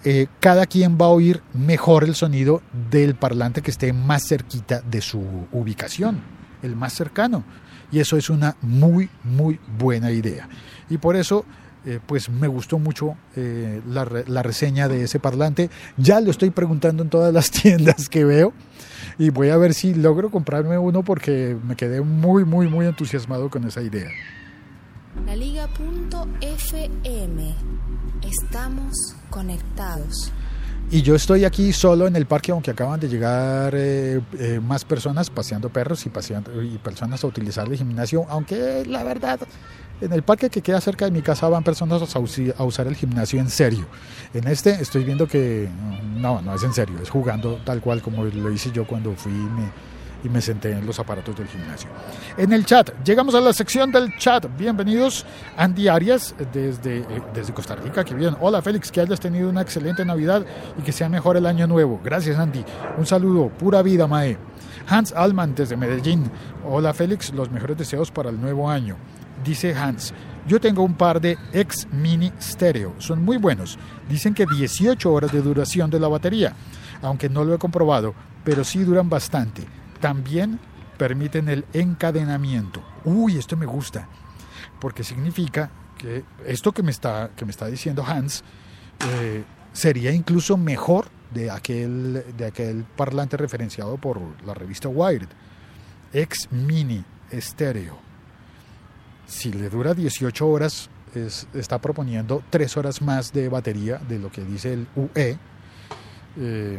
eh, 0.07 0.27
cada 0.39 0.67
quien 0.67 0.99
va 1.01 1.07
a 1.07 1.11
oír 1.11 1.43
mejor 1.55 2.05
el 2.05 2.15
sonido 2.15 2.61
del 2.91 3.15
parlante 3.15 3.63
que 3.63 3.71
esté 3.71 3.95
más 3.95 4.27
cerquita 4.29 4.83
de 4.83 5.01
su 5.01 5.47
ubicación, 5.51 6.21
el 6.63 6.77
más 6.77 6.93
cercano. 6.93 7.43
Y 7.91 8.01
eso 8.01 8.19
es 8.19 8.29
una 8.29 8.57
muy, 8.61 9.09
muy 9.23 9.59
buena 9.79 10.11
idea. 10.11 10.47
Y 10.91 10.99
por 10.99 11.17
eso, 11.17 11.47
eh, 11.87 12.01
pues 12.05 12.29
me 12.29 12.49
gustó 12.49 12.79
mucho 12.79 13.17
eh, 13.35 13.81
la, 13.89 14.07
la, 14.27 14.43
reseña 14.43 14.89
de 14.89 15.05
ese 15.05 15.21
parlante. 15.21 15.71
Ya 15.97 16.21
lo 16.21 16.31
estoy 16.31 16.51
preguntando 16.51 17.03
en 17.03 17.09
todas 17.09 17.33
las 17.33 17.51
tiendas 17.63 18.11
que 18.11 18.25
veo. 18.25 18.53
Y 19.19 19.31
voy 19.31 19.49
a 19.49 19.57
ver 19.57 19.73
si 19.73 19.95
logro 19.95 20.31
comprarme 20.31 20.77
uno 20.77 21.03
porque 21.03 21.57
me 21.67 21.77
quedé 21.77 22.03
muy, 22.03 22.45
muy, 22.45 22.69
muy 22.69 22.87
entusiasmado 22.87 23.49
con 23.49 23.65
esa 23.65 23.81
idea. 23.81 24.11
La 25.23 25.37
Liga.fm. 25.37 26.25
Estamos 28.23 28.93
conectados. 29.31 30.33
Y 30.91 31.03
yo 31.03 31.15
estoy 31.15 31.45
aquí 31.45 31.73
solo 31.73 32.07
en 32.07 32.17
el 32.17 32.27
parque, 32.27 32.53
aunque 32.53 32.73
acaban 32.73 33.01
de 33.01 33.09
llegar 33.09 33.75
eh, 33.75 34.21
eh, 34.39 34.61
más 34.61 34.85
personas 34.85 35.31
paseando 35.31 35.71
perros 35.71 36.05
y, 36.05 36.11
paseando, 36.11 36.61
y 36.63 36.77
personas 36.79 37.25
a 37.25 37.29
utilizar 37.29 37.67
el 37.69 37.77
gimnasio, 37.79 38.27
aunque 38.29 38.85
la 38.87 39.03
verdad, 39.05 39.41
en 40.01 40.13
el 40.13 40.23
parque 40.23 40.51
que 40.51 40.61
queda 40.61 40.81
cerca 40.81 41.07
de 41.07 41.13
mi 41.13 41.23
casa 41.23 41.49
van 41.49 41.63
personas 41.63 42.03
a, 42.15 42.19
usar 42.65 42.87
el 42.87 42.97
gimnasio 42.97 43.41
en 43.41 43.49
serio. 43.49 43.87
En 44.35 44.47
este 44.49 44.73
estoy 44.73 45.05
viendo 45.05 45.27
que 45.27 45.71
no, 46.17 46.43
no 46.43 46.55
es 46.55 46.63
en 46.65 46.75
serio, 46.75 46.99
es 47.03 47.09
jugando 47.09 47.61
tal 47.65 47.81
cual 47.81 48.03
como 48.03 48.25
lo 48.25 48.51
hice 48.51 48.71
yo 48.73 48.87
cuando 48.87 49.15
fui 49.15 49.33
me, 49.33 49.71
y 50.25 50.29
me 50.31 50.41
senté 50.41 50.73
en 50.73 50.87
los 50.87 50.99
aparatos 50.99 51.37
del 51.37 51.47
gimnasio. 51.47 51.91
En 52.37 52.53
el 52.53 52.65
chat, 52.65 52.91
llegamos 53.05 53.35
a 53.35 53.41
la 53.41 53.53
sección 53.53 53.93
del 53.93 54.17
chat. 54.17 54.47
Bienvenidos, 54.59 55.25
Andy 55.57 55.87
Arias, 55.87 56.35
desde, 56.53 57.01
eh, 57.01 57.23
desde 57.35 57.53
Costa 57.53 57.77
Rica. 57.77 58.03
Que 58.05 58.15
bien. 58.15 58.35
Hola, 58.41 58.63
Félix, 58.63 58.91
que 58.91 59.03
hayas 59.03 59.21
tenido 59.21 59.51
una 59.51 59.61
excelente 59.61 60.05
Navidad 60.05 60.45
y 60.79 60.83
que 60.83 60.93
sea 60.93 61.11
mejor 61.11 61.37
el 61.37 61.45
año 61.45 61.67
nuevo. 61.67 62.01
Gracias, 62.03 62.39
Andy. 62.39 62.65
Un 62.97 63.05
saludo, 63.05 63.51
pura 63.51 63.83
vida, 63.83 64.07
Mae. 64.07 64.39
Hans 64.89 65.13
Alman, 65.13 65.55
desde 65.55 65.77
Medellín. 65.77 66.31
Hola, 66.67 66.95
Félix, 66.95 67.33
los 67.33 67.51
mejores 67.51 67.77
deseos 67.77 68.11
para 68.11 68.31
el 68.31 68.41
nuevo 68.41 68.71
año. 68.71 68.97
Dice 69.45 69.75
Hans, 69.75 70.15
yo 70.47 70.59
tengo 70.59 70.83
un 70.83 70.95
par 70.95 71.21
de 71.21 71.37
ex 71.53 71.87
mini 71.93 72.33
stereo, 72.41 72.95
son 72.99 73.23
muy 73.23 73.37
buenos. 73.37 73.79
Dicen 74.09 74.33
que 74.33 74.47
18 74.47 75.13
horas 75.13 75.33
de 75.33 75.43
duración 75.43 75.91
de 75.91 76.01
la 76.01 76.09
batería, 76.09 76.55
aunque 77.03 77.29
no 77.29 77.45
lo 77.45 77.55
he 77.55 77.59
comprobado, 77.59 78.15
pero 78.43 78.65
sí 78.65 78.85
duran 78.85 79.11
bastante 79.11 79.67
también 80.05 80.61
permiten 80.99 81.49
el 81.49 81.65
encadenamiento. 81.73 82.83
Uy, 83.07 83.39
esto 83.39 83.57
me 83.57 83.65
gusta, 83.65 84.07
porque 84.79 85.03
significa 85.03 85.71
que 85.97 86.23
esto 86.45 86.73
que 86.73 86.83
me 86.83 86.91
está, 86.91 87.31
que 87.35 87.47
me 87.47 87.51
está 87.51 87.69
diciendo 87.69 88.05
Hans 88.07 88.45
eh, 89.09 89.45
sería 89.73 90.13
incluso 90.13 90.59
mejor 90.59 91.07
de 91.33 91.51
aquel, 91.51 92.23
de 92.37 92.45
aquel 92.45 92.85
parlante 92.85 93.39
referenciado 93.39 93.97
por 93.97 94.21
la 94.45 94.53
revista 94.53 94.91
Wired. 94.91 95.29
Ex 96.13 96.53
Mini 96.53 97.03
Estéreo. 97.31 97.97
Si 99.27 99.55
le 99.55 99.71
dura 99.71 99.95
18 99.95 100.47
horas, 100.47 100.91
está 101.55 101.81
proponiendo 101.81 102.45
3 102.51 102.77
horas 102.77 103.01
más 103.01 103.33
de 103.33 103.49
batería 103.49 103.97
de 104.07 104.19
lo 104.19 104.31
que 104.31 104.45
dice 104.45 104.75
el 104.75 104.87
UE. 104.97 105.39
Eh, 106.37 106.79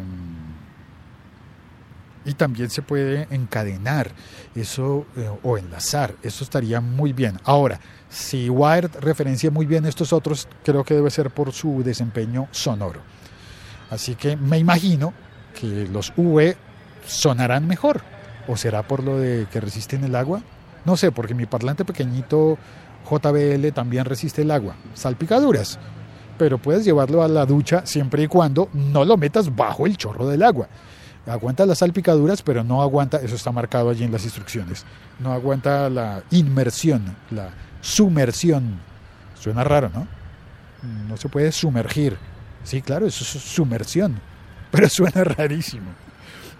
y 2.25 2.33
también 2.33 2.69
se 2.69 2.81
puede 2.81 3.27
encadenar 3.29 4.11
eso 4.55 5.05
eh, 5.15 5.29
o 5.43 5.57
enlazar. 5.57 6.15
Eso 6.23 6.43
estaría 6.43 6.81
muy 6.81 7.13
bien. 7.13 7.39
Ahora, 7.43 7.79
si 8.09 8.49
Wired 8.49 8.91
referencia 8.99 9.51
muy 9.51 9.65
bien 9.65 9.85
estos 9.85 10.11
otros, 10.11 10.47
creo 10.63 10.83
que 10.83 10.95
debe 10.95 11.11
ser 11.11 11.29
por 11.29 11.53
su 11.53 11.83
desempeño 11.83 12.47
sonoro. 12.51 13.01
Así 13.89 14.15
que 14.15 14.35
me 14.35 14.57
imagino 14.57 15.13
que 15.59 15.88
los 15.88 16.11
V 16.17 16.57
sonarán 17.05 17.67
mejor. 17.67 18.01
¿O 18.47 18.57
será 18.57 18.88
por 18.88 19.03
lo 19.03 19.17
de 19.17 19.47
que 19.51 19.61
resisten 19.61 20.03
el 20.03 20.15
agua? 20.15 20.41
No 20.83 20.97
sé, 20.97 21.11
porque 21.11 21.33
mi 21.33 21.45
parlante 21.45 21.85
pequeñito 21.85 22.57
JBL 23.09 23.71
también 23.73 24.05
resiste 24.05 24.41
el 24.41 24.51
agua. 24.51 24.75
Salpicaduras. 24.93 25.79
Pero 26.38 26.57
puedes 26.57 26.83
llevarlo 26.83 27.23
a 27.23 27.27
la 27.27 27.45
ducha 27.45 27.85
siempre 27.85 28.23
y 28.23 28.27
cuando 28.27 28.69
no 28.73 29.05
lo 29.05 29.15
metas 29.15 29.55
bajo 29.55 29.85
el 29.85 29.95
chorro 29.95 30.27
del 30.27 30.43
agua 30.43 30.67
aguanta 31.25 31.65
las 31.65 31.79
salpicaduras, 31.79 32.41
pero 32.41 32.63
no 32.63 32.81
aguanta, 32.81 33.17
eso 33.17 33.35
está 33.35 33.51
marcado 33.51 33.89
allí 33.89 34.03
en 34.03 34.11
las 34.11 34.23
instrucciones, 34.23 34.85
no 35.19 35.31
aguanta 35.31 35.89
la 35.89 36.23
inmersión, 36.31 37.15
la 37.31 37.49
sumersión. 37.81 38.79
Suena 39.39 39.63
raro, 39.63 39.89
¿no? 39.93 40.07
No 41.07 41.17
se 41.17 41.29
puede 41.29 41.51
sumergir. 41.51 42.17
Sí, 42.63 42.81
claro, 42.81 43.05
eso 43.05 43.23
es 43.23 43.43
sumersión, 43.43 44.19
pero 44.71 44.89
suena 44.89 45.23
rarísimo. 45.23 45.91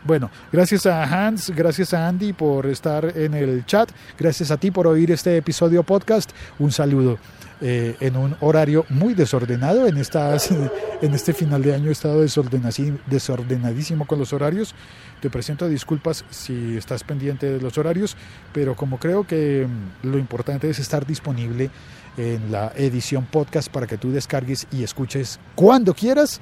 Bueno, 0.04 0.30
gracias 0.52 0.86
a 0.86 1.04
Hans, 1.04 1.50
gracias 1.50 1.92
a 1.96 2.08
Andy 2.08 2.32
por 2.34 2.68
estar 2.68 3.18
en 3.18 3.34
el 3.34 3.66
chat, 3.66 3.90
gracias 4.18 4.52
a 4.52 4.58
ti 4.58 4.70
por 4.70 4.86
oír 4.86 5.10
este 5.12 5.36
episodio 5.36 5.82
podcast. 5.82 6.30
Un 6.60 6.72
saludo. 6.72 7.18
Eh, 7.62 7.96
en 8.02 8.18
un 8.18 8.36
horario 8.42 8.86
muy 8.90 9.14
desordenado. 9.14 9.88
En, 9.88 9.98
estas, 9.98 10.52
en 11.02 11.14
este 11.14 11.34
final 11.34 11.64
de 11.64 11.74
año 11.74 11.90
he 11.90 11.94
estado 11.94 12.22
desordenadísimo 12.22 14.06
con 14.06 14.20
los 14.20 14.34
horarios. 14.34 14.76
Te 15.22 15.30
presento 15.30 15.68
disculpas 15.70 16.26
si 16.30 16.76
estás 16.76 17.04
pendiente 17.04 17.50
de 17.50 17.62
los 17.62 17.78
horarios, 17.78 18.18
pero 18.52 18.76
como 18.76 19.00
creo 19.00 19.26
que 19.26 19.68
mm, 19.68 20.08
lo 20.08 20.18
importante 20.18 20.70
es 20.70 20.80
estar 20.80 21.06
disponible 21.06 21.70
en 22.18 22.52
la 22.52 22.74
edición 22.76 23.26
podcast 23.26 23.70
para 23.70 23.88
que 23.88 23.98
tú 23.98 24.12
descargues 24.12 24.68
y 24.72 24.84
escuches 24.84 25.40
cuando 25.56 25.94
quieras, 25.94 26.42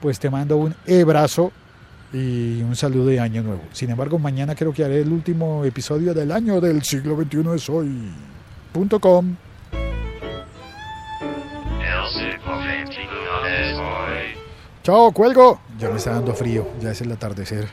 pues 0.00 0.18
te 0.18 0.30
mando 0.30 0.56
un 0.56 0.74
abrazo 0.88 1.52
y 2.12 2.62
un 2.62 2.76
saludo 2.76 3.06
de 3.06 3.20
año 3.20 3.42
nuevo. 3.42 3.62
Sin 3.72 3.90
embargo, 3.90 4.18
mañana 4.18 4.54
creo 4.54 4.72
que 4.72 4.84
haré 4.84 5.02
el 5.02 5.12
último 5.12 5.64
episodio 5.64 6.14
del 6.14 6.32
año 6.32 6.60
del 6.60 6.82
siglo 6.82 7.16
XXI 7.16 7.54
es 7.54 7.68
hoy.com. 7.68 9.36
Chao, 14.86 15.10
cuelgo. 15.10 15.58
Ya 15.80 15.90
me 15.90 15.96
está 15.96 16.12
dando 16.12 16.32
frío, 16.32 16.64
ya 16.80 16.92
es 16.92 17.00
el 17.00 17.10
atardecer. 17.10 17.66